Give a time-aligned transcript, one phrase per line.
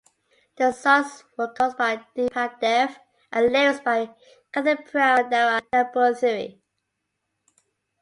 [0.55, 2.97] The songs were composed by Deepak Dev
[3.31, 4.07] and lyrics by
[4.51, 6.59] Kaithapram Damodaran Namboothiri.